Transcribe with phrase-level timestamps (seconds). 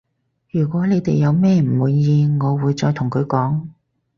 [0.49, 3.67] 如果你哋有咩唔滿意我會再同佢講